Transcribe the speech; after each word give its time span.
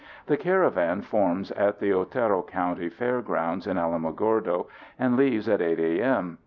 The 0.25 0.35
caravan 0.35 1.01
forms 1.03 1.51
at 1.51 1.77
the 1.77 1.93
Otero 1.93 2.41
County 2.41 2.89
Fairgrounds 2.89 3.67
in 3.67 3.77
Alamogordo 3.77 4.65
and 4.97 5.15
leaves 5.15 5.47
at 5.47 5.61
8 5.61 5.79
a.m. 5.79 6.39